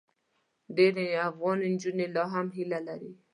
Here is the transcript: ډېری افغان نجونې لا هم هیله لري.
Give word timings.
ډېری 0.75 1.07
افغان 1.29 1.57
نجونې 1.71 2.07
لا 2.15 2.23
هم 2.33 2.47
هیله 2.57 2.79
لري. 2.87 3.11